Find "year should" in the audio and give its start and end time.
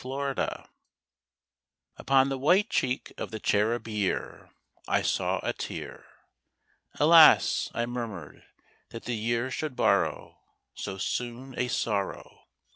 9.15-9.75